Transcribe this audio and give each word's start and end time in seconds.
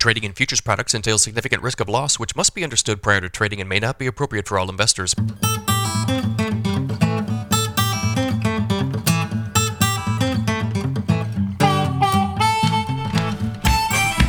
Trading 0.00 0.22
in 0.22 0.32
futures 0.32 0.60
products 0.60 0.94
entails 0.94 1.24
significant 1.24 1.60
risk 1.60 1.80
of 1.80 1.88
loss, 1.88 2.20
which 2.20 2.36
must 2.36 2.54
be 2.54 2.62
understood 2.62 3.02
prior 3.02 3.20
to 3.20 3.28
trading 3.28 3.60
and 3.60 3.68
may 3.68 3.80
not 3.80 3.98
be 3.98 4.06
appropriate 4.06 4.46
for 4.46 4.56
all 4.56 4.70
investors. 4.70 5.12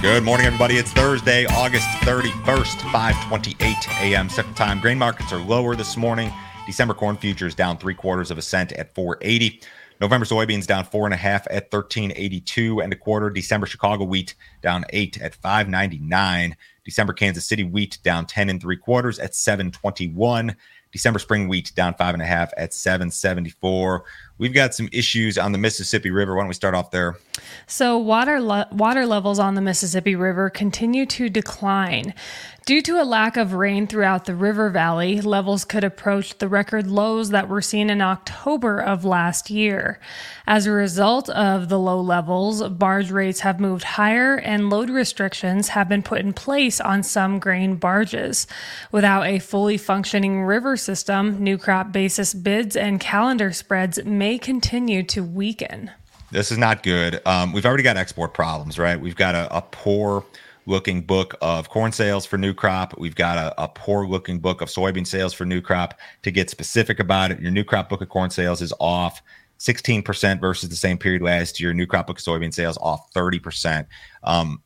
Good 0.01 0.23
morning, 0.23 0.47
everybody. 0.47 0.77
It's 0.77 0.91
Thursday, 0.91 1.45
August 1.45 1.87
31st, 2.01 2.79
5:28 2.89 4.01
a.m. 4.01 4.27
Central 4.27 4.55
Time. 4.55 4.79
Grain 4.79 4.97
markets 4.97 5.31
are 5.31 5.37
lower 5.37 5.75
this 5.75 5.95
morning. 5.95 6.33
December 6.65 6.95
corn 6.95 7.15
futures 7.15 7.53
down 7.53 7.77
three 7.77 7.93
quarters 7.93 8.31
of 8.31 8.39
a 8.39 8.41
cent 8.41 8.71
at 8.71 8.95
480. 8.95 9.61
November 9.99 10.25
soybeans 10.25 10.65
down 10.65 10.85
four 10.85 11.05
and 11.05 11.13
a 11.13 11.17
half 11.17 11.45
at 11.47 11.71
1382 11.73 12.79
and 12.79 12.93
a 12.93 12.95
quarter. 12.95 13.29
December 13.29 13.67
Chicago 13.67 14.05
wheat 14.05 14.33
down 14.61 14.85
eight 14.91 15.19
at 15.21 15.35
599. 15.35 16.55
December 16.85 17.11
Kansas 17.11 17.45
City 17.45 17.63
wheat 17.63 17.97
down 18.01 18.25
10 18.25 18.49
and 18.49 18.61
three 18.61 18.77
quarters 18.77 19.19
at 19.19 19.35
721. 19.35 20.55
December 20.91 21.19
spring 21.19 21.49
wheat 21.49 21.73
down 21.75 21.93
five 21.95 22.13
and 22.15 22.23
a 22.23 22.25
half 22.25 22.51
at 22.55 22.73
774. 22.73 24.05
We've 24.39 24.53
got 24.53 24.73
some 24.73 24.87
issues 24.93 25.37
on 25.37 25.51
the 25.51 25.57
Mississippi 25.57 26.11
River. 26.11 26.33
Why 26.33 26.43
don't 26.43 26.47
we 26.47 26.53
start 26.53 26.73
off 26.73 26.91
there? 26.91 27.17
So, 27.67 27.97
water 27.97 28.41
le- 28.41 28.69
water 28.71 29.05
levels 29.05 29.37
on 29.37 29.55
the 29.55 29.61
Mississippi 29.61 30.15
River 30.15 30.49
continue 30.49 31.05
to 31.07 31.29
decline. 31.29 32.13
Due 32.65 32.81
to 32.83 33.01
a 33.01 33.03
lack 33.03 33.35
of 33.35 33.53
rain 33.53 33.87
throughout 33.87 34.25
the 34.25 34.35
river 34.35 34.69
valley, 34.69 35.21
levels 35.21 35.65
could 35.65 35.83
approach 35.83 36.37
the 36.37 36.47
record 36.47 36.85
lows 36.85 37.31
that 37.31 37.49
were 37.49 37.63
seen 37.63 37.89
in 37.89 37.99
October 37.99 38.79
of 38.79 39.03
last 39.03 39.49
year. 39.49 39.99
As 40.45 40.67
a 40.67 40.71
result 40.71 41.29
of 41.31 41.69
the 41.69 41.79
low 41.79 41.99
levels, 41.99 42.61
barge 42.69 43.09
rates 43.09 43.39
have 43.39 43.59
moved 43.59 43.83
higher 43.83 44.35
and 44.35 44.69
load 44.69 44.91
restrictions 44.91 45.69
have 45.69 45.89
been 45.89 46.03
put 46.03 46.19
in 46.19 46.31
place 46.31 46.79
on 46.79 47.01
some 47.01 47.39
grain 47.39 47.75
barges. 47.75 48.45
Without 48.91 49.25
a 49.25 49.39
fully 49.39 49.77
functioning 49.77 50.43
river 50.43 50.77
system, 50.77 51.43
new 51.43 51.57
crop 51.57 51.91
basis 51.91 52.35
bids 52.35 52.75
and 52.75 52.99
calendar 52.99 53.51
spreads 53.51 54.03
may 54.05 54.28
continue 54.37 55.03
to 55.03 55.23
weaken. 55.23 55.91
This 56.31 56.51
is 56.51 56.57
not 56.57 56.83
good. 56.83 57.25
Um, 57.25 57.53
we've 57.53 57.65
already 57.65 57.83
got 57.83 57.97
export 57.97 58.33
problems, 58.33 58.77
right? 58.77 58.99
We've 58.99 59.15
got 59.15 59.33
a, 59.33 59.55
a 59.55 59.61
poor 59.61 60.23
looking 60.65 61.01
book 61.01 61.35
of 61.41 61.69
corn 61.69 61.91
sales 61.91 62.25
for 62.25 62.37
new 62.37 62.53
crop. 62.53 62.97
We've 62.99 63.15
got 63.15 63.37
a, 63.37 63.63
a, 63.63 63.67
poor 63.67 64.05
looking 64.07 64.39
book 64.39 64.61
of 64.61 64.69
soybean 64.69 65.07
sales 65.07 65.33
for 65.33 65.43
new 65.43 65.61
crop. 65.61 65.99
To 66.21 66.31
get 66.31 66.49
specific 66.49 66.99
about 66.99 67.31
it, 67.31 67.39
your 67.39 67.49
new 67.49 67.63
crop 67.63 67.89
book 67.89 68.01
of 68.01 68.09
corn 68.09 68.29
sales 68.29 68.61
is 68.61 68.71
off 68.79 69.23
16% 69.57 70.39
versus 70.39 70.69
the 70.69 70.75
same 70.75 70.99
period 70.99 71.23
last 71.23 71.59
year. 71.59 71.73
New 71.73 71.87
crop 71.87 72.05
book 72.05 72.19
of 72.19 72.23
soybean 72.23 72.53
sales 72.53 72.77
off 72.77 73.11
30%. 73.13 73.87
Um, 74.23 74.61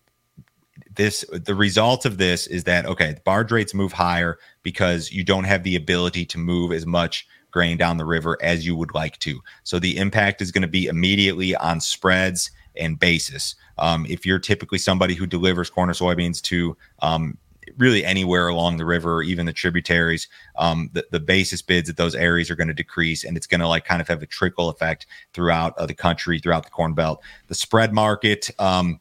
this 0.96 1.26
the 1.32 1.56
result 1.56 2.06
of 2.06 2.18
this 2.18 2.48
is 2.48 2.66
that 2.66 2.86
okay, 2.86 3.16
barge 3.26 3.52
rates 3.52 3.74
move 3.74 3.94
higher 3.94 4.38
because 4.62 5.12
you 5.12 5.24
don't 5.24 5.46
have 5.46 5.64
the 5.64 5.76
ability 5.76 6.26
to 6.26 6.38
move 6.38 6.72
as 6.72 6.86
much 6.86 7.28
grain 7.54 7.78
down 7.78 7.98
the 7.98 8.06
river 8.06 8.38
as 8.42 8.66
you 8.66 8.76
would 8.76 8.94
like 8.94 9.18
to. 9.20 9.40
So 9.64 9.80
the 9.80 9.98
impact 9.98 10.42
is 10.42 10.52
going 10.52 10.64
to 10.64 10.68
be 10.68 10.88
immediately 10.88 11.56
on 11.56 11.80
spreads 11.80 12.52
and 12.76 13.00
basis. 13.00 13.56
Um, 13.78 14.06
if 14.10 14.26
you're 14.26 14.40
typically 14.40 14.80
somebody 14.80 15.14
who 15.14 15.26
delivers 15.26 15.70
corn 15.70 15.90
or 15.90 15.94
soybeans 15.94 16.42
to 16.44 16.76
um, 17.02 17.38
really 17.78 18.04
anywhere 18.04 18.48
along 18.48 18.78
the 18.78 18.86
river 18.86 19.16
or 19.16 19.24
even 19.24 19.46
the 19.46 19.54
tributaries, 19.54 20.28
um, 20.58 20.90
the, 20.94 21.06
the 21.12 21.20
basis 21.20 21.62
bids 21.62 21.90
at 21.90 21.98
those 21.98 22.16
areas 22.16 22.50
are 22.50 22.56
going 22.56 22.68
to 22.68 22.74
decrease 22.74 23.24
and 23.24 23.38
it's 23.38 23.48
going 23.48 23.62
to 23.62 23.68
like 23.68 23.86
kind 23.86 24.02
of 24.02 24.08
have 24.08 24.24
a 24.24 24.28
trickle 24.28 24.70
effect 24.70 25.06
throughout 25.34 25.78
uh, 25.78 25.86
the 25.86 25.94
country, 25.94 26.40
throughout 26.40 26.64
the 26.64 26.72
corn 26.72 26.94
belt. 26.94 27.22
The 27.48 27.56
spread 27.56 27.94
market, 27.94 28.50
um, 28.60 29.00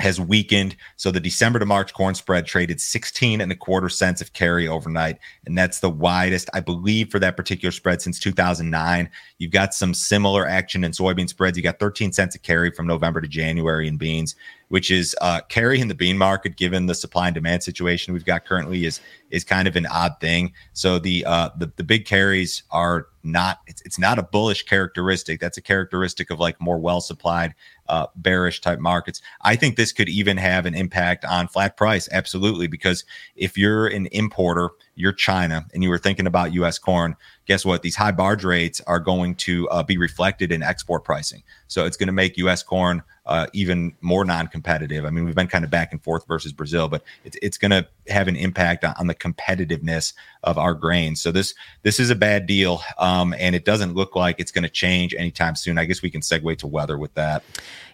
has 0.00 0.20
weakened. 0.20 0.76
So 0.96 1.10
the 1.10 1.20
December 1.20 1.58
to 1.58 1.66
March 1.66 1.92
corn 1.92 2.14
spread 2.14 2.46
traded 2.46 2.80
16 2.80 3.40
and 3.40 3.50
a 3.50 3.56
quarter 3.56 3.88
cents 3.88 4.20
of 4.20 4.32
carry 4.32 4.68
overnight. 4.68 5.18
And 5.46 5.58
that's 5.58 5.80
the 5.80 5.90
widest, 5.90 6.48
I 6.54 6.60
believe, 6.60 7.10
for 7.10 7.18
that 7.18 7.36
particular 7.36 7.72
spread 7.72 8.00
since 8.00 8.20
2009. 8.20 9.10
You've 9.38 9.52
got 9.52 9.74
some 9.74 9.94
similar 9.94 10.46
action 10.46 10.84
in 10.84 10.92
soybean 10.92 11.28
spreads. 11.28 11.56
You 11.56 11.62
got 11.62 11.78
13 11.78 12.12
cents 12.12 12.34
of 12.34 12.42
carry 12.42 12.70
from 12.70 12.86
November 12.86 13.20
to 13.20 13.28
January 13.28 13.88
in 13.88 13.96
beans, 13.96 14.36
which 14.68 14.90
is 14.90 15.16
uh, 15.20 15.40
carry 15.48 15.80
in 15.80 15.88
the 15.88 15.94
bean 15.94 16.18
market, 16.18 16.56
given 16.56 16.86
the 16.86 16.94
supply 16.94 17.28
and 17.28 17.34
demand 17.34 17.62
situation 17.62 18.12
we've 18.12 18.24
got 18.24 18.44
currently, 18.44 18.84
is 18.84 19.00
is 19.30 19.44
kind 19.44 19.68
of 19.68 19.76
an 19.76 19.86
odd 19.86 20.14
thing. 20.20 20.52
So 20.72 20.98
the 20.98 21.24
uh, 21.24 21.50
the, 21.56 21.70
the 21.76 21.84
big 21.84 22.04
carries 22.04 22.62
are 22.70 23.08
not 23.22 23.60
it's, 23.66 23.82
it's 23.82 23.98
not 23.98 24.18
a 24.18 24.22
bullish 24.22 24.64
characteristic. 24.64 25.40
That's 25.40 25.58
a 25.58 25.62
characteristic 25.62 26.30
of 26.30 26.38
like 26.38 26.60
more 26.60 26.78
well 26.78 27.00
supplied 27.00 27.54
uh, 27.88 28.06
bearish 28.16 28.60
type 28.60 28.78
markets. 28.78 29.20
I 29.42 29.56
think 29.56 29.76
this 29.76 29.92
could 29.92 30.08
even 30.08 30.36
have 30.36 30.66
an 30.66 30.74
impact 30.74 31.24
on 31.24 31.48
flat 31.48 31.76
price. 31.76 32.08
Absolutely. 32.12 32.66
Because 32.66 33.04
if 33.36 33.56
you're 33.56 33.86
an 33.86 34.06
importer, 34.12 34.70
you're 34.98 35.12
China, 35.12 35.64
and 35.72 35.82
you 35.82 35.88
were 35.88 35.98
thinking 35.98 36.26
about 36.26 36.52
US 36.54 36.78
corn, 36.78 37.16
guess 37.46 37.64
what? 37.64 37.82
These 37.82 37.96
high 37.96 38.10
barge 38.10 38.44
rates 38.44 38.80
are 38.86 38.98
going 38.98 39.36
to 39.36 39.68
uh, 39.68 39.82
be 39.82 39.96
reflected 39.96 40.52
in 40.52 40.62
export 40.62 41.04
pricing. 41.04 41.42
So 41.68 41.86
it's 41.86 41.96
going 41.96 42.08
to 42.08 42.12
make 42.12 42.36
US 42.38 42.62
corn 42.62 43.02
uh, 43.28 43.46
even 43.52 43.94
more 44.00 44.24
non-competitive. 44.24 45.04
I 45.04 45.10
mean, 45.10 45.26
we've 45.26 45.34
been 45.34 45.48
kind 45.48 45.64
of 45.64 45.70
back 45.70 45.92
and 45.92 46.02
forth 46.02 46.26
versus 46.26 46.52
Brazil, 46.52 46.88
but 46.88 47.02
it's 47.24 47.36
it's 47.42 47.58
going 47.58 47.70
to 47.70 47.86
have 48.08 48.26
an 48.26 48.36
impact 48.36 48.84
on, 48.84 49.06
the 49.06 49.14
competitiveness 49.14 50.14
of 50.42 50.56
our 50.56 50.72
grains. 50.72 51.20
So 51.20 51.30
this 51.30 51.54
this 51.82 52.00
is 52.00 52.08
a 52.08 52.14
bad 52.14 52.46
deal, 52.46 52.80
um, 52.96 53.34
and 53.38 53.54
it 53.54 53.66
doesn't 53.66 53.94
look 53.94 54.16
like 54.16 54.40
it's 54.40 54.50
going 54.50 54.62
to 54.62 54.70
change 54.70 55.14
anytime 55.14 55.56
soon. 55.56 55.76
I 55.76 55.84
guess 55.84 56.00
we 56.00 56.10
can 56.10 56.22
segue 56.22 56.56
to 56.58 56.66
weather 56.66 56.96
with 56.96 57.14
that. 57.14 57.44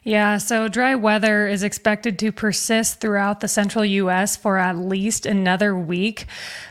Yeah, 0.04 0.36
so 0.36 0.68
dry 0.68 0.94
weather 0.94 1.48
is 1.48 1.62
expected 1.62 2.18
to 2.18 2.30
persist 2.30 3.00
throughout 3.00 3.40
the 3.40 3.48
central 3.48 3.84
U.S. 3.84 4.36
for 4.36 4.58
at 4.58 4.76
least 4.76 5.24
another 5.26 5.74
week. 5.74 6.26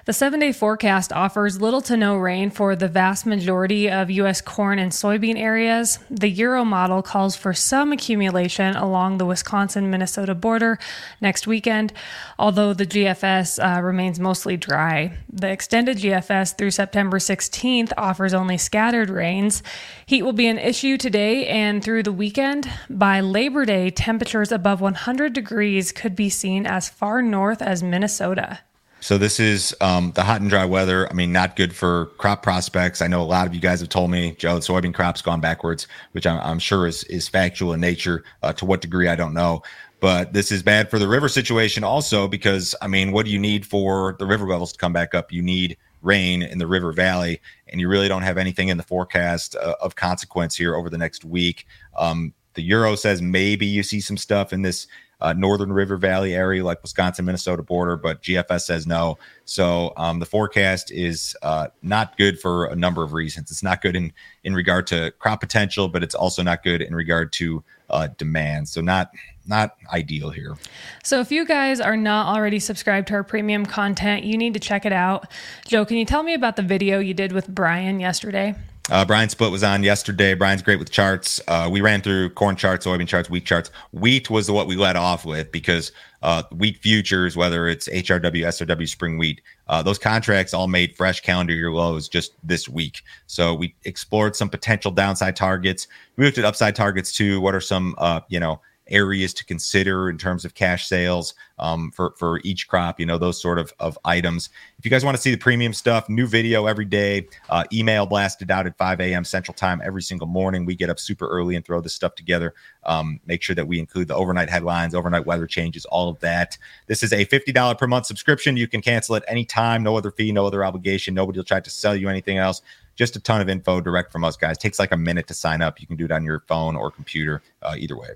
The 0.05 0.13
seven 0.23 0.39
day 0.39 0.53
forecast 0.53 1.11
offers 1.11 1.59
little 1.59 1.81
to 1.81 1.97
no 1.97 2.15
rain 2.15 2.49
for 2.49 2.77
the 2.77 2.87
vast 2.87 3.25
majority 3.25 3.91
of 3.91 4.09
U.S. 4.09 4.39
corn 4.39 4.79
and 4.79 4.89
soybean 4.89 5.37
areas. 5.37 5.99
The 6.09 6.29
Euro 6.29 6.63
model 6.63 7.01
calls 7.01 7.35
for 7.35 7.53
some 7.53 7.91
accumulation 7.91 8.73
along 8.73 9.17
the 9.17 9.25
Wisconsin 9.25 9.89
Minnesota 9.89 10.33
border 10.33 10.79
next 11.19 11.45
weekend, 11.45 11.91
although 12.39 12.73
the 12.73 12.85
GFS 12.85 13.59
uh, 13.59 13.81
remains 13.81 14.17
mostly 14.17 14.55
dry. 14.55 15.17
The 15.29 15.49
extended 15.49 15.97
GFS 15.97 16.57
through 16.57 16.71
September 16.71 17.19
16th 17.19 17.91
offers 17.97 18.33
only 18.33 18.57
scattered 18.57 19.09
rains. 19.09 19.61
Heat 20.05 20.23
will 20.23 20.31
be 20.31 20.47
an 20.47 20.57
issue 20.57 20.95
today 20.95 21.47
and 21.47 21.83
through 21.83 22.03
the 22.03 22.13
weekend. 22.13 22.69
By 22.89 23.19
Labor 23.19 23.65
Day, 23.65 23.89
temperatures 23.89 24.53
above 24.53 24.79
100 24.79 25.33
degrees 25.33 25.91
could 25.91 26.15
be 26.15 26.29
seen 26.29 26.65
as 26.65 26.87
far 26.87 27.21
north 27.21 27.61
as 27.61 27.83
Minnesota. 27.83 28.61
So 29.03 29.17
this 29.17 29.37
is 29.37 29.75
um, 29.81 30.13
the 30.13 30.23
hot 30.23 30.39
and 30.39 30.49
dry 30.49 30.63
weather. 30.63 31.09
I 31.09 31.13
mean, 31.13 31.33
not 31.33 31.57
good 31.57 31.75
for 31.75 32.05
crop 32.17 32.41
prospects. 32.41 33.01
I 33.01 33.07
know 33.07 33.21
a 33.21 33.23
lot 33.23 33.45
of 33.45 33.53
you 33.53 33.59
guys 33.59 33.81
have 33.81 33.89
told 33.89 34.09
me, 34.09 34.31
Joe, 34.39 34.59
soybean 34.59 34.93
crop's 34.93 35.21
gone 35.21 35.41
backwards, 35.41 35.87
which 36.13 36.25
I'm, 36.25 36.39
I'm 36.39 36.57
sure 36.57 36.87
is 36.87 37.03
is 37.03 37.27
factual 37.27 37.73
in 37.73 37.81
nature. 37.81 38.23
Uh, 38.41 38.53
to 38.53 38.65
what 38.65 38.79
degree, 38.79 39.09
I 39.09 39.17
don't 39.17 39.33
know. 39.33 39.61
But 39.99 40.31
this 40.31 40.53
is 40.53 40.63
bad 40.63 40.89
for 40.89 40.99
the 40.99 41.07
river 41.09 41.27
situation 41.27 41.83
also 41.83 42.29
because 42.29 42.75
I 42.81 42.87
mean, 42.87 43.11
what 43.11 43.25
do 43.25 43.33
you 43.33 43.39
need 43.39 43.65
for 43.65 44.15
the 44.19 44.25
river 44.25 44.47
levels 44.47 44.71
to 44.71 44.79
come 44.79 44.93
back 44.93 45.13
up? 45.13 45.33
You 45.33 45.41
need 45.41 45.75
rain 46.01 46.41
in 46.41 46.57
the 46.57 46.67
river 46.67 46.93
valley, 46.93 47.41
and 47.67 47.81
you 47.81 47.89
really 47.89 48.07
don't 48.07 48.21
have 48.21 48.37
anything 48.37 48.69
in 48.69 48.77
the 48.77 48.83
forecast 48.83 49.57
uh, 49.57 49.75
of 49.81 49.97
consequence 49.97 50.55
here 50.55 50.77
over 50.77 50.89
the 50.89 50.97
next 50.97 51.25
week. 51.25 51.67
Um, 51.97 52.33
the 52.53 52.61
Euro 52.61 52.95
says 52.95 53.21
maybe 53.21 53.65
you 53.65 53.83
see 53.83 53.99
some 53.99 54.15
stuff 54.15 54.53
in 54.53 54.61
this 54.61 54.87
uh, 55.23 55.33
northern 55.33 55.71
river 55.71 55.97
valley 55.97 56.35
area 56.35 56.63
like 56.63 56.81
wisconsin 56.81 57.25
minnesota 57.25 57.63
border 57.63 57.97
but 57.97 58.21
gfs 58.21 58.61
says 58.61 58.85
no. 58.85 59.17
So 59.45 59.93
um, 59.97 60.19
the 60.19 60.25
forecast 60.25 60.91
is 60.91 61.35
uh, 61.41 61.67
not 61.81 62.17
good 62.17 62.39
for 62.39 62.65
a 62.65 62.75
number 62.75 63.03
of 63.03 63.13
reasons. 63.13 63.51
It's 63.51 63.63
not 63.63 63.81
good 63.81 63.95
in 63.95 64.13
in 64.43 64.53
regard 64.53 64.87
to 64.87 65.11
crop 65.19 65.39
potential 65.39 65.87
but 65.87 66.03
it's 66.03 66.15
also 66.15 66.43
not 66.43 66.63
good 66.63 66.81
in 66.81 66.93
regard 66.95 67.31
to 67.33 67.63
uh, 67.89 68.07
demand. 68.17 68.69
So 68.69 68.81
not 68.81 69.11
not 69.45 69.75
ideal 69.91 70.29
here. 70.29 70.55
So 71.03 71.19
if 71.19 71.31
you 71.31 71.45
guys 71.45 71.81
are 71.81 71.97
not 71.97 72.33
already 72.35 72.59
subscribed 72.59 73.07
to 73.09 73.15
our 73.15 73.23
premium 73.23 73.65
content 73.65 74.23
you 74.23 74.37
need 74.37 74.53
to 74.53 74.59
check 74.59 74.85
it 74.85 74.93
out. 74.93 75.31
Joe 75.65 75.85
can 75.85 75.97
you 75.97 76.05
tell 76.05 76.23
me 76.23 76.33
about 76.33 76.55
the 76.55 76.61
video 76.61 76.99
you 76.99 77.13
did 77.13 77.31
with 77.31 77.47
brian 77.47 77.99
yesterday 77.99 78.55
uh, 78.91 79.05
Brian 79.05 79.29
Split 79.29 79.51
was 79.51 79.63
on 79.63 79.81
yesterday. 79.81 80.33
Brian's 80.33 80.61
great 80.61 80.77
with 80.77 80.91
charts. 80.91 81.39
Uh, 81.47 81.69
we 81.71 81.79
ran 81.79 82.01
through 82.01 82.29
corn 82.31 82.57
charts, 82.57 82.85
soybean 82.85 83.07
charts, 83.07 83.29
wheat 83.29 83.45
charts. 83.45 83.71
Wheat 83.91 84.29
was 84.29 84.51
what 84.51 84.67
we 84.67 84.75
led 84.75 84.97
off 84.97 85.25
with 85.25 85.51
because 85.53 85.93
uh, 86.21 86.43
wheat 86.51 86.77
futures, 86.77 87.37
whether 87.37 87.67
it's 87.67 87.87
HRW, 87.87 88.21
SRW, 88.21 88.89
spring 88.89 89.17
wheat, 89.17 89.41
uh, 89.67 89.81
those 89.81 89.97
contracts 89.97 90.53
all 90.53 90.67
made 90.67 90.97
fresh 90.97 91.21
calendar 91.21 91.53
year 91.53 91.71
lows 91.71 92.09
just 92.09 92.33
this 92.43 92.67
week. 92.67 93.03
So 93.25 93.53
we 93.53 93.73
explored 93.85 94.35
some 94.35 94.49
potential 94.49 94.91
downside 94.91 95.37
targets. 95.37 95.87
We 96.17 96.25
looked 96.25 96.37
at 96.37 96.45
upside 96.45 96.75
targets 96.75 97.13
too. 97.13 97.39
What 97.39 97.55
are 97.55 97.61
some, 97.61 97.95
uh, 97.97 98.19
you 98.27 98.39
know, 98.39 98.59
areas 98.87 99.33
to 99.33 99.45
consider 99.45 100.09
in 100.09 100.17
terms 100.17 100.45
of 100.45 100.53
cash 100.55 100.87
sales 100.87 101.33
um, 101.59 101.91
for 101.91 102.13
for 102.17 102.41
each 102.43 102.67
crop. 102.67 102.99
You 102.99 103.05
know 103.05 103.17
those 103.17 103.41
sort 103.41 103.59
of 103.59 103.73
of 103.79 103.97
items. 104.05 104.49
If 104.77 104.85
you 104.85 104.91
guys 104.91 105.05
want 105.05 105.15
to 105.15 105.21
see 105.21 105.31
the 105.31 105.37
premium 105.37 105.73
stuff, 105.73 106.09
new 106.09 106.27
video 106.27 106.65
every 106.65 106.85
day, 106.85 107.27
uh, 107.49 107.63
email 107.71 108.05
blasted 108.05 108.51
out 108.51 108.67
at 108.67 108.77
5 108.77 108.99
a.m. 108.99 109.23
Central 109.23 109.53
Time 109.53 109.81
every 109.83 110.01
single 110.01 110.27
morning. 110.27 110.65
We 110.65 110.75
get 110.75 110.89
up 110.89 110.99
super 110.99 111.27
early 111.27 111.55
and 111.55 111.63
throw 111.65 111.79
this 111.81 111.93
stuff 111.93 112.15
together. 112.15 112.53
Um, 112.85 113.19
make 113.25 113.41
sure 113.41 113.55
that 113.55 113.67
we 113.67 113.79
include 113.79 114.09
the 114.09 114.15
overnight 114.15 114.49
headlines, 114.49 114.93
overnight 114.93 115.25
weather 115.25 115.47
changes, 115.47 115.85
all 115.85 116.09
of 116.09 116.19
that. 116.19 116.57
This 116.87 117.01
is 117.01 117.13
a 117.13 117.25
$50 117.25 117.77
per 117.77 117.87
month 117.87 118.05
subscription. 118.05 118.57
You 118.57 118.67
can 118.67 118.81
cancel 118.81 119.15
at 119.15 119.23
any 119.27 119.45
time, 119.45 119.83
no 119.83 119.95
other 119.95 120.11
fee, 120.11 120.31
no 120.31 120.45
other 120.45 120.65
obligation. 120.65 121.13
Nobody 121.13 121.39
will 121.39 121.45
try 121.45 121.61
to 121.61 121.69
sell 121.69 121.95
you 121.95 122.09
anything 122.09 122.37
else 122.37 122.61
just 122.95 123.15
a 123.15 123.19
ton 123.19 123.41
of 123.41 123.49
info 123.49 123.81
direct 123.81 124.11
from 124.11 124.23
us 124.23 124.37
guys. 124.37 124.57
Takes 124.57 124.79
like 124.79 124.91
a 124.91 124.97
minute 124.97 125.27
to 125.27 125.33
sign 125.33 125.61
up. 125.61 125.81
You 125.81 125.87
can 125.87 125.95
do 125.95 126.05
it 126.05 126.11
on 126.11 126.23
your 126.23 126.41
phone 126.41 126.75
or 126.75 126.91
computer, 126.91 127.41
uh, 127.61 127.75
either 127.77 127.97
way. 127.97 128.09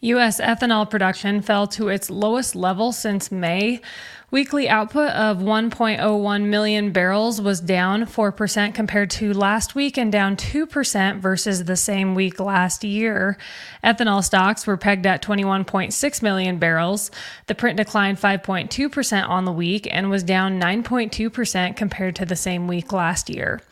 U.S. 0.00 0.40
ethanol 0.40 0.88
production 0.88 1.42
fell 1.42 1.66
to 1.68 1.88
its 1.88 2.10
lowest 2.10 2.54
level 2.54 2.92
since 2.92 3.32
May. 3.32 3.80
Weekly 4.30 4.68
output 4.68 5.10
of 5.12 5.38
1.01 5.38 6.44
million 6.44 6.92
barrels 6.92 7.40
was 7.40 7.60
down 7.60 8.02
4% 8.02 8.74
compared 8.74 9.08
to 9.12 9.32
last 9.32 9.74
week 9.74 9.96
and 9.96 10.12
down 10.12 10.36
2% 10.36 11.18
versus 11.18 11.64
the 11.64 11.76
same 11.76 12.14
week 12.14 12.38
last 12.38 12.84
year. 12.84 13.38
Ethanol 13.82 14.22
stocks 14.22 14.66
were 14.66 14.76
pegged 14.76 15.06
at 15.06 15.22
21.6 15.22 16.22
million 16.22 16.58
barrels. 16.58 17.10
The 17.46 17.54
print 17.54 17.78
declined 17.78 18.18
5.2% 18.18 19.26
on 19.26 19.46
the 19.46 19.52
week 19.52 19.88
and 19.90 20.10
was 20.10 20.22
down 20.22 20.60
9.2% 20.60 21.74
compared 21.74 22.14
to 22.16 22.26
the 22.26 22.36
same 22.36 22.68
week 22.68 22.92
last 22.92 23.30
year. 23.30 23.62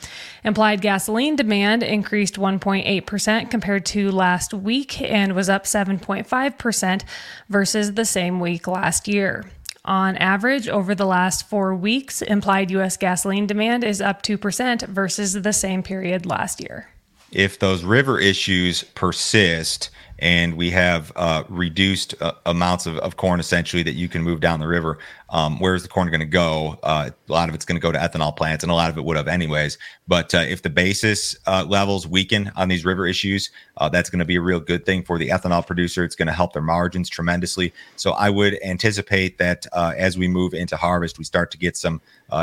Implied 0.43 0.81
gasoline 0.81 1.37
demand 1.37 1.83
increased 1.83 2.37
1.8% 2.37 3.51
compared 3.51 3.85
to 3.85 4.11
last 4.11 4.55
week 4.55 5.03
and 5.03 5.35
was 5.35 5.51
up 5.51 5.65
7.5% 5.65 7.03
versus 7.51 7.93
the 7.93 8.07
same 8.07 8.41
week 8.41 8.67
last 8.67 9.07
year. 9.07 9.45
On 9.87 10.17
average, 10.17 10.69
over 10.69 10.97
the 10.97 11.07
last 11.07 11.49
four 11.49 11.73
weeks, 11.73 12.21
implied 12.21 12.73
U.S. 12.73 12.97
gasoline 12.97 13.47
demand 13.47 13.85
is 13.85 14.01
up 14.01 14.21
2% 14.23 14.89
versus 14.89 15.35
the 15.35 15.53
same 15.53 15.85
period 15.85 16.27
last 16.27 16.61
year. 16.61 16.89
If 17.33 17.59
those 17.59 17.85
river 17.85 18.19
issues 18.19 18.83
persist, 18.83 19.91
and 20.19 20.57
we 20.57 20.71
have 20.71 21.13
uh, 21.17 21.45
reduced 21.49 22.15
uh, 22.23 22.33
amounts 22.47 22.87
of, 22.87 22.97
of, 22.99 23.17
corn 23.17 23.39
essentially 23.39 23.83
that 23.83 23.93
you 23.93 24.09
can 24.09 24.23
move 24.23 24.41
down 24.41 24.61
the 24.61 24.67
river. 24.67 24.99
Um, 25.29 25.59
where's 25.59 25.83
the 25.83 25.89
corn 25.89 26.09
going 26.09 26.21
to 26.21 26.27
go? 26.27 26.79
Uh, 26.83 27.11
a 27.29 27.33
lot 27.33 27.49
of 27.49 27.55
it's 27.55 27.65
going 27.65 27.79
to 27.79 27.83
go 27.83 27.93
to 27.93 27.99
ethanol 27.99 28.35
plants, 28.35 28.65
and 28.65 28.71
a 28.71 28.75
lot 28.75 28.89
of 28.89 28.97
it 28.97 29.05
would 29.05 29.17
have 29.17 29.29
anyways. 29.29 29.77
But 30.09 30.35
uh, 30.35 30.39
if 30.39 30.63
the 30.63 30.71
basis 30.71 31.37
uh, 31.47 31.65
levels 31.69 32.07
weaken 32.07 32.51
on 32.57 32.69
these 32.69 32.85
river 32.85 33.07
issues, 33.07 33.51
uh, 33.77 33.89
that's 33.89 34.09
going 34.09 34.21
to 34.21 34.25
be 34.25 34.37
a 34.37 34.41
real 34.41 34.61
good 34.61 34.87
thing 34.87 35.03
for 35.03 35.19
the 35.19 35.29
ethanol 35.29 35.67
producer. 35.67 36.05
It's 36.05 36.17
going 36.17 36.29
to 36.29 36.33
help 36.33 36.53
their 36.53 36.63
margins 36.63 37.09
tremendously. 37.09 37.75
So 37.97 38.13
I 38.13 38.31
would 38.31 38.59
anticipate 38.65 39.39
that 39.39 39.67
as 39.75 40.17
we 40.17 40.29
move 40.29 40.55
into 40.55 40.77
harvest, 40.77 41.19
we 41.19 41.25
start 41.25 41.51
to 41.51 41.59
get 41.59 41.77
some 41.77 42.01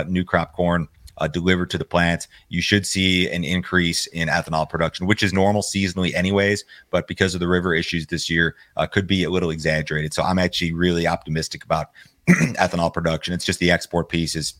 new 0.07 0.23
crop 0.23 0.53
corn 0.53 0.87
uh, 1.17 1.27
delivered 1.27 1.69
to 1.71 1.77
the 1.77 1.85
plant, 1.85 2.27
you 2.49 2.61
should 2.61 2.85
see 2.85 3.29
an 3.29 3.43
increase 3.43 4.07
in 4.07 4.27
ethanol 4.27 4.69
production, 4.69 5.05
which 5.05 5.23
is 5.23 5.33
normal 5.33 5.61
seasonally, 5.61 6.13
anyways. 6.13 6.63
But 6.89 7.07
because 7.07 7.33
of 7.33 7.39
the 7.39 7.47
river 7.47 7.73
issues 7.73 8.07
this 8.07 8.29
year, 8.29 8.55
uh, 8.77 8.87
could 8.87 9.07
be 9.07 9.23
a 9.23 9.29
little 9.29 9.49
exaggerated. 9.49 10.13
So 10.13 10.23
I'm 10.23 10.39
actually 10.39 10.73
really 10.73 11.07
optimistic 11.07 11.63
about 11.63 11.89
ethanol 12.29 12.93
production. 12.93 13.33
It's 13.33 13.45
just 13.45 13.59
the 13.59 13.71
export 13.71 14.09
piece 14.09 14.35
is 14.35 14.53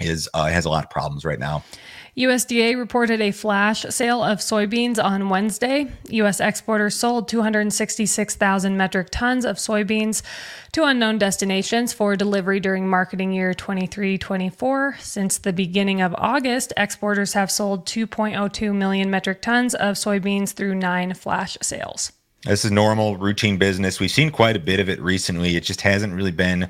is 0.00 0.28
uh, 0.34 0.46
has 0.46 0.64
a 0.64 0.70
lot 0.70 0.84
of 0.84 0.90
problems 0.90 1.24
right 1.24 1.38
now. 1.38 1.64
USDA 2.16 2.76
reported 2.76 3.22
a 3.22 3.30
flash 3.30 3.86
sale 3.88 4.22
of 4.22 4.40
soybeans 4.40 5.02
on 5.02 5.30
Wednesday. 5.30 5.90
U.S. 6.10 6.40
exporters 6.40 6.94
sold 6.94 7.26
266,000 7.26 8.76
metric 8.76 9.08
tons 9.10 9.46
of 9.46 9.56
soybeans 9.56 10.20
to 10.72 10.84
unknown 10.84 11.16
destinations 11.16 11.94
for 11.94 12.14
delivery 12.14 12.60
during 12.60 12.86
marketing 12.86 13.32
year 13.32 13.54
23 13.54 14.18
24. 14.18 14.96
Since 15.00 15.38
the 15.38 15.54
beginning 15.54 16.02
of 16.02 16.14
August, 16.18 16.74
exporters 16.76 17.32
have 17.32 17.50
sold 17.50 17.86
2.02 17.86 18.74
million 18.74 19.10
metric 19.10 19.40
tons 19.40 19.74
of 19.74 19.94
soybeans 19.94 20.52
through 20.52 20.74
nine 20.74 21.14
flash 21.14 21.56
sales. 21.62 22.12
This 22.44 22.66
is 22.66 22.70
normal, 22.70 23.16
routine 23.16 23.56
business. 23.56 24.00
We've 24.00 24.10
seen 24.10 24.30
quite 24.30 24.56
a 24.56 24.60
bit 24.60 24.80
of 24.80 24.90
it 24.90 25.00
recently. 25.00 25.56
It 25.56 25.62
just 25.62 25.80
hasn't 25.80 26.12
really 26.12 26.32
been 26.32 26.68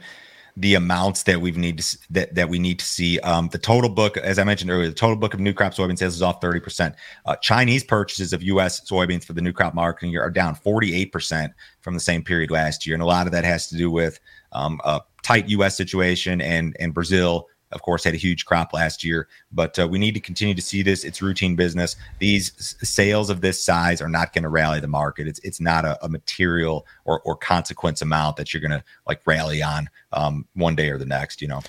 the 0.56 0.74
amounts 0.74 1.22
that 1.24 1.40
we 1.40 1.50
need 1.52 1.78
to 1.78 1.98
that, 2.10 2.34
that 2.34 2.48
we 2.48 2.58
need 2.58 2.78
to 2.78 2.84
see. 2.84 3.18
Um, 3.20 3.48
the 3.48 3.58
total 3.58 3.88
book, 3.88 4.16
as 4.18 4.38
I 4.38 4.44
mentioned 4.44 4.70
earlier, 4.70 4.88
the 4.88 4.94
total 4.94 5.16
book 5.16 5.34
of 5.34 5.40
new 5.40 5.52
crop 5.52 5.72
soybean 5.72 5.98
sales 5.98 6.14
is 6.14 6.22
off 6.22 6.40
30%. 6.40 6.94
Uh, 7.24 7.36
Chinese 7.36 7.84
purchases 7.84 8.32
of 8.32 8.42
U.S. 8.42 8.80
soybeans 8.88 9.24
for 9.24 9.32
the 9.32 9.40
new 9.40 9.52
crop 9.52 9.74
marketing 9.74 10.10
year 10.10 10.22
are 10.22 10.30
down 10.30 10.54
48% 10.54 11.50
from 11.80 11.94
the 11.94 12.00
same 12.00 12.22
period 12.22 12.50
last 12.50 12.86
year, 12.86 12.94
and 12.94 13.02
a 13.02 13.06
lot 13.06 13.26
of 13.26 13.32
that 13.32 13.44
has 13.44 13.68
to 13.68 13.76
do 13.76 13.90
with 13.90 14.20
um, 14.52 14.80
a 14.84 15.00
tight 15.22 15.48
U.S. 15.48 15.76
situation 15.76 16.40
and 16.40 16.76
and 16.78 16.92
Brazil 16.92 17.48
of 17.72 17.82
course, 17.82 18.04
had 18.04 18.14
a 18.14 18.18
huge 18.18 18.44
crop 18.44 18.72
last 18.72 19.02
year. 19.02 19.28
But 19.50 19.78
uh, 19.78 19.88
we 19.88 19.98
need 19.98 20.14
to 20.14 20.20
continue 20.20 20.54
to 20.54 20.62
see 20.62 20.82
this. 20.82 21.04
It's 21.04 21.22
routine 21.22 21.56
business. 21.56 21.96
These 22.18 22.76
sales 22.82 23.30
of 23.30 23.40
this 23.40 23.62
size 23.62 24.00
are 24.00 24.08
not 24.08 24.32
going 24.32 24.44
to 24.44 24.48
rally 24.48 24.80
the 24.80 24.88
market. 24.88 25.26
It's 25.26 25.40
it's 25.40 25.60
not 25.60 25.84
a, 25.84 26.02
a 26.04 26.08
material 26.08 26.86
or, 27.04 27.20
or 27.22 27.36
consequence 27.36 28.02
amount 28.02 28.36
that 28.36 28.52
you're 28.52 28.60
going 28.60 28.72
to 28.78 28.84
like 29.06 29.20
rally 29.26 29.62
on 29.62 29.88
um, 30.12 30.46
one 30.54 30.76
day 30.76 30.90
or 30.90 30.98
the 30.98 31.06
next, 31.06 31.42
you 31.42 31.48
know. 31.48 31.60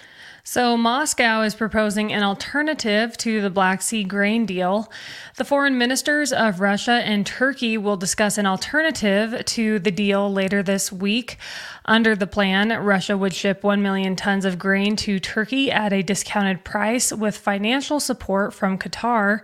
So, 0.46 0.76
Moscow 0.76 1.42
is 1.44 1.56
proposing 1.56 2.12
an 2.12 2.22
alternative 2.22 3.16
to 3.20 3.40
the 3.40 3.50
Black 3.50 3.82
Sea 3.82 4.04
grain 4.04 4.46
deal. 4.46 4.92
The 5.38 5.46
foreign 5.46 5.78
ministers 5.78 6.34
of 6.34 6.60
Russia 6.60 7.02
and 7.06 7.26
Turkey 7.26 7.78
will 7.78 7.96
discuss 7.96 8.38
an 8.38 8.46
alternative 8.46 9.46
to 9.46 9.80
the 9.80 9.90
deal 9.90 10.30
later 10.30 10.62
this 10.62 10.92
week. 10.92 11.38
Under 11.86 12.14
the 12.14 12.28
plan, 12.28 12.70
Russia 12.70 13.18
would 13.18 13.34
ship 13.34 13.64
1 13.64 13.82
million 13.82 14.18
tons 14.18 14.44
of 14.44 14.60
grain 14.60 14.98
to 14.98 15.18
Turkey 15.18 15.72
at 15.72 15.94
a 15.94 16.02
discounted 16.02 16.66
price 16.66 17.14
with 17.14 17.38
financial 17.38 18.02
support 18.02 18.54
from 18.54 18.78
Qatar. 18.78 19.42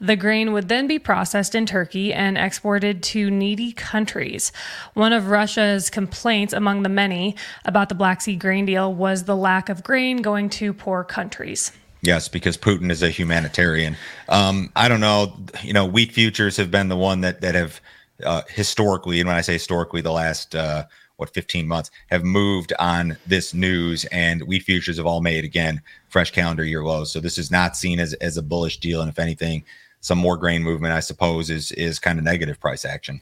The 0.00 0.16
grain 0.16 0.52
would 0.52 0.68
then 0.68 0.86
be 0.86 0.98
processed 0.98 1.54
in 1.54 1.66
Turkey 1.66 2.12
and 2.12 2.38
exported 2.38 3.02
to 3.04 3.30
needy 3.30 3.72
countries. 3.72 4.50
One 4.94 5.12
of 5.12 5.28
Russia's 5.28 5.90
complaints, 5.90 6.54
among 6.54 6.84
the 6.84 6.88
many, 6.88 7.36
about 7.66 7.90
the 7.90 7.94
Black 7.94 8.22
Sea 8.22 8.36
grain 8.36 8.64
deal 8.64 8.92
was 8.94 9.24
the 9.24 9.36
lack 9.36 9.68
of 9.68 9.82
grain 9.82 10.18
going 10.18 10.37
going 10.38 10.48
to 10.48 10.72
poor 10.72 11.02
countries. 11.02 11.72
Yes, 12.00 12.28
because 12.28 12.56
Putin 12.56 12.92
is 12.92 13.02
a 13.02 13.10
humanitarian. 13.10 13.96
Um, 14.28 14.70
I 14.76 14.88
don't 14.88 15.00
know. 15.00 15.36
You 15.62 15.72
know, 15.72 15.84
wheat 15.84 16.12
futures 16.12 16.56
have 16.56 16.70
been 16.70 16.88
the 16.88 16.96
one 16.96 17.22
that 17.22 17.40
that 17.40 17.56
have 17.56 17.80
uh, 18.24 18.42
historically, 18.48 19.18
and 19.20 19.26
when 19.26 19.36
I 19.36 19.40
say 19.40 19.54
historically, 19.54 20.00
the 20.00 20.12
last 20.12 20.54
uh, 20.54 20.84
what 21.16 21.34
15 21.34 21.66
months 21.66 21.90
have 22.10 22.22
moved 22.22 22.72
on 22.78 23.16
this 23.26 23.52
news, 23.52 24.04
and 24.06 24.42
wheat 24.42 24.62
futures 24.62 24.98
have 24.98 25.06
all 25.06 25.20
made 25.20 25.44
again 25.44 25.82
fresh 26.08 26.30
calendar 26.30 26.64
year 26.64 26.84
lows. 26.84 27.10
So 27.10 27.18
this 27.18 27.36
is 27.36 27.50
not 27.50 27.76
seen 27.76 27.98
as 27.98 28.12
as 28.14 28.36
a 28.36 28.42
bullish 28.42 28.78
deal, 28.78 29.00
and 29.00 29.10
if 29.10 29.18
anything, 29.18 29.64
some 30.00 30.18
more 30.18 30.36
grain 30.36 30.62
movement, 30.62 30.94
I 30.94 31.00
suppose, 31.00 31.50
is 31.50 31.72
is 31.72 31.98
kind 31.98 32.20
of 32.20 32.24
negative 32.24 32.60
price 32.60 32.84
action. 32.84 33.20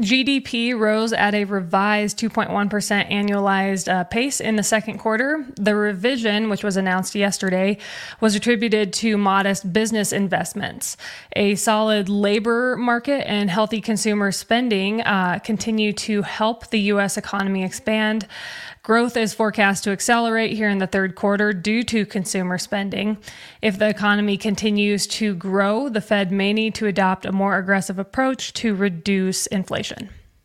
GDP 0.00 0.78
rose 0.78 1.12
at 1.12 1.34
a 1.34 1.44
revised 1.44 2.18
2.1% 2.18 3.10
annualized 3.10 3.92
uh, 3.92 4.04
pace 4.04 4.40
in 4.40 4.56
the 4.56 4.62
second 4.62 4.98
quarter. 4.98 5.46
The 5.56 5.74
revision, 5.74 6.48
which 6.48 6.64
was 6.64 6.78
announced 6.78 7.14
yesterday, 7.14 7.76
was 8.20 8.34
attributed 8.34 8.92
to 8.94 9.18
modest 9.18 9.72
business 9.72 10.12
investments. 10.12 10.96
A 11.36 11.54
solid 11.54 12.08
labor 12.08 12.76
market 12.76 13.28
and 13.28 13.50
healthy 13.50 13.82
consumer 13.82 14.32
spending 14.32 15.02
uh, 15.02 15.38
continue 15.40 15.92
to 15.92 16.22
help 16.22 16.70
the 16.70 16.80
U.S. 16.80 17.18
economy 17.18 17.62
expand. 17.62 18.26
Growth 18.82 19.16
is 19.16 19.34
forecast 19.34 19.84
to 19.84 19.90
accelerate 19.90 20.52
here 20.52 20.70
in 20.70 20.78
the 20.78 20.86
third 20.86 21.14
quarter 21.14 21.52
due 21.52 21.82
to 21.84 22.06
consumer 22.06 22.56
spending. 22.56 23.18
If 23.60 23.78
the 23.78 23.88
economy 23.88 24.38
continues 24.38 25.06
to 25.08 25.34
grow, 25.34 25.90
the 25.90 26.00
Fed 26.00 26.32
may 26.32 26.54
need 26.54 26.74
to 26.76 26.86
adopt 26.86 27.26
a 27.26 27.32
more 27.32 27.58
aggressive 27.58 27.98
approach 27.98 28.54
to 28.54 28.74
reduce 28.74 29.46
inflation. 29.48 29.89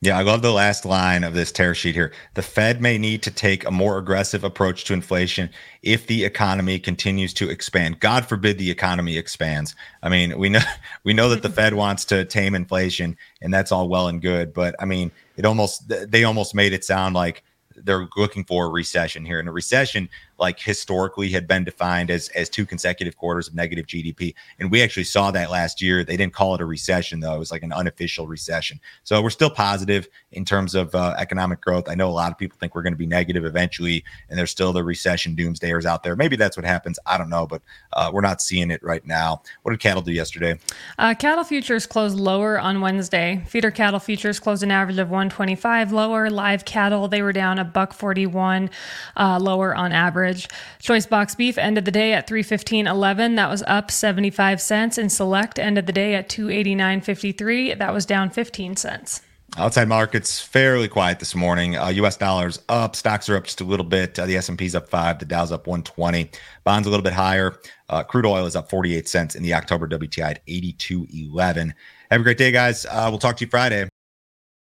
Yeah, 0.02 0.20
I 0.20 0.22
love 0.22 0.44
the 0.44 0.52
last 0.52 0.86
line 0.86 1.24
of 1.24 1.34
this 1.34 1.52
tear 1.52 1.74
sheet 1.74 1.96
here. 1.96 2.12
The 2.36 2.44
Fed 2.44 2.80
may 2.80 2.98
need 2.98 3.24
to 3.24 3.32
take 3.32 3.66
a 3.66 3.72
more 3.72 3.98
aggressive 3.98 4.44
approach 4.44 4.84
to 4.86 4.94
inflation 4.94 5.50
if 5.82 6.06
the 6.06 6.26
economy 6.26 6.78
continues 6.78 7.34
to 7.36 7.50
expand. 7.50 8.00
God 8.02 8.28
forbid 8.28 8.58
the 8.58 8.70
economy 8.70 9.18
expands. 9.18 9.74
I 10.04 10.10
mean, 10.10 10.38
we 10.38 10.50
know 10.50 10.60
we 11.04 11.14
know 11.14 11.30
that 11.30 11.42
the 11.42 11.50
Fed 11.50 11.74
wants 11.74 12.06
to 12.06 12.24
tame 12.24 12.54
inflation, 12.54 13.18
and 13.42 13.54
that's 13.54 13.72
all 13.72 13.90
well 13.90 14.08
and 14.08 14.22
good. 14.22 14.54
But 14.54 14.76
I 14.80 14.86
mean, 14.86 15.12
it 15.38 15.46
almost 15.46 15.88
they 15.88 16.24
almost 16.24 16.54
made 16.54 16.74
it 16.74 16.84
sound 16.84 17.16
like 17.16 17.44
they're 17.76 18.08
looking 18.16 18.44
for 18.44 18.66
a 18.66 18.70
recession 18.70 19.26
here. 19.26 19.40
And 19.40 19.50
a 19.50 19.52
recession 19.52 20.10
like 20.38 20.60
historically 20.60 21.30
had 21.30 21.48
been 21.48 21.64
defined 21.64 22.12
as 22.12 22.30
as 22.30 22.50
two 22.50 22.66
consecutive 22.66 23.18
quarters 23.18 23.48
of 23.48 23.56
negative 23.56 23.86
GDP. 23.86 24.34
And 24.60 24.72
we 24.72 24.82
actually 24.82 25.04
saw 25.04 25.32
that 25.32 25.50
last 25.50 25.82
year. 25.82 26.04
They 26.04 26.18
didn't 26.18 26.34
call 26.34 26.56
it 26.56 26.62
a 26.62 26.66
recession 26.66 27.20
though; 27.20 27.36
it 27.36 27.40
was 27.40 27.52
like 27.52 27.64
an 27.64 27.74
unofficial 27.74 28.28
recession. 28.28 28.80
So 29.04 29.22
we're 29.22 29.30
still 29.30 29.50
positive 29.50 30.08
in 30.32 30.46
terms 30.46 30.76
of 30.76 30.94
uh, 30.94 31.16
economic 31.18 31.62
growth. 31.62 31.90
I 31.90 31.96
know 31.96 32.10
a 32.10 32.12
lot 32.12 32.32
of 32.32 32.38
people 32.38 32.58
think 32.60 32.76
we're 32.76 32.84
going 32.84 32.94
to 32.94 32.98
be 32.98 33.06
negative 33.06 33.46
eventually, 33.46 34.04
and 34.30 34.38
there's 34.38 34.52
still 34.52 34.74
the 34.74 34.84
recession 34.84 35.36
doomsdayers 35.36 35.86
out 35.86 36.04
there. 36.04 36.16
Maybe 36.16 36.36
that's 36.36 36.58
what 36.58 36.66
happens. 36.66 37.00
I 37.06 37.18
don't 37.18 37.30
know, 37.30 37.48
but 37.48 37.62
uh, 37.94 38.12
we're 38.14 38.22
not 38.22 38.42
seeing 38.42 38.72
it 38.72 38.84
right 38.84 39.06
now. 39.06 39.42
What 39.64 39.72
did 39.72 39.80
cattle 39.80 40.02
do 40.02 40.12
yesterday? 40.12 40.60
Uh, 40.98 41.14
cattle 41.14 41.44
futures 41.44 41.86
closed 41.86 42.18
lower 42.18 42.60
on 42.60 42.82
Wednesday. 42.82 43.44
Feeder 43.48 43.72
cattle 43.72 44.00
futures 44.00 44.40
closed 44.40 44.64
an 44.64 44.72
average 44.72 44.98
of 44.98 45.10
125 45.10 45.92
lower. 45.92 46.30
Live 46.30 46.66
cattle 46.66 47.08
they 47.08 47.22
were 47.22 47.34
down 47.34 47.60
a 47.60 47.64
buck 47.64 47.94
41 47.94 48.70
uh, 49.18 49.40
lower 49.40 49.76
on 49.76 49.92
average. 49.92 50.25
Choice 50.80 51.06
box 51.06 51.36
beef 51.36 51.58
ended 51.58 51.86
the 51.86 51.92
day 51.92 52.14
at 52.14 52.28
315.11. 52.28 53.36
That 53.36 53.50
was 53.50 53.64
up 53.68 53.92
75 53.92 54.62
cents. 54.62 54.98
And 54.98 55.12
select 55.12 55.60
ended 55.60 55.88
the 55.88 55.94
day 55.94 56.16
at 56.16 56.30
289.53. 56.30 57.78
That 57.78 57.94
was 57.94 58.06
down 58.06 58.30
15 58.30 58.76
cents. 58.76 59.22
Outside 59.58 59.88
markets 59.88 60.42
fairly 60.42 60.90
quiet 60.90 61.20
this 61.20 61.34
morning. 61.34 61.78
Uh, 61.78 61.88
U.S. 61.88 62.18
dollars 62.18 62.62
up, 62.68 62.94
stocks 62.94 63.30
are 63.30 63.38
up 63.38 63.46
just 63.46 63.62
a 63.62 63.64
little 63.64 63.86
bit. 63.86 64.20
Uh, 64.20 64.26
the 64.26 64.36
S&P's 64.36 64.76
up 64.76 64.90
five, 64.90 65.18
the 65.18 65.26
Dow's 65.26 65.52
up 65.52 65.66
120. 65.66 66.30
Bonds 66.66 66.86
a 66.86 66.90
little 66.90 67.04
bit 67.04 67.14
higher. 67.14 67.58
Uh, 67.88 68.04
crude 68.04 68.26
oil 68.26 68.46
is 68.46 68.58
up 68.58 68.70
48 68.70 69.08
cents 69.08 69.34
in 69.36 69.44
the 69.44 69.54
October 69.54 69.88
WTI 69.88 70.32
at 70.32 70.46
82.11. 70.46 71.74
Have 72.12 72.22
a 72.22 72.24
great 72.24 72.38
day, 72.38 72.52
guys. 72.52 72.86
Uh, 72.86 73.08
we'll 73.10 73.20
talk 73.20 73.38
to 73.38 73.46
you 73.46 73.50
Friday. 73.50 73.88